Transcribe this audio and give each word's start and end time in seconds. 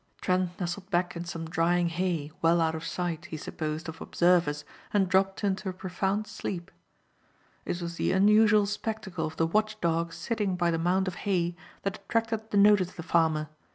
Trent 0.19 0.59
nestled 0.59 0.89
back 0.89 1.15
in 1.15 1.25
some 1.25 1.47
drying 1.47 1.89
hay, 1.89 2.31
well 2.41 2.59
out 2.59 2.73
of 2.73 2.83
sight, 2.83 3.25
he 3.25 3.37
supposed, 3.37 3.87
of 3.87 4.01
observers 4.01 4.65
and 4.91 5.07
dropped 5.07 5.43
into 5.43 5.69
a 5.69 5.73
profound 5.73 6.25
sleep. 6.25 6.71
It 7.65 7.79
was 7.83 7.97
the 7.97 8.11
unusual 8.11 8.65
spectacle 8.65 9.27
of 9.27 9.37
the 9.37 9.45
watch 9.45 9.79
dog 9.79 10.11
sitting 10.11 10.55
by 10.55 10.71
the 10.71 10.79
mound 10.79 11.07
of 11.07 11.13
hay 11.29 11.55
that 11.83 11.97
attracted 11.97 12.49
the 12.49 12.57
notice 12.57 12.89
of 12.89 12.95
the 12.95 13.03
farmer. 13.03 13.49